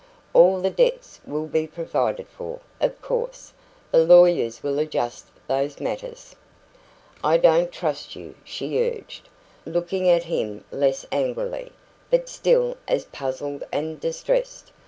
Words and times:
"All 0.33 0.59
the 0.59 0.71
debts 0.71 1.21
will 1.27 1.45
be 1.45 1.67
provided 1.67 2.27
for, 2.27 2.59
of 2.79 2.99
course. 3.03 3.53
The 3.91 4.03
lawyers 4.03 4.63
will 4.63 4.79
adjust 4.79 5.27
those 5.47 5.79
matters." 5.79 6.35
"I 7.23 7.37
don't 7.37 7.71
trust 7.71 8.15
you," 8.15 8.33
she 8.43 8.79
urged, 8.81 9.29
looking 9.63 10.09
at 10.09 10.23
him 10.23 10.63
less 10.71 11.05
angrily, 11.11 11.71
but 12.09 12.27
still 12.29 12.77
as 12.87 13.05
puzzled 13.05 13.63
and 13.71 13.99
distressed. 13.99 14.71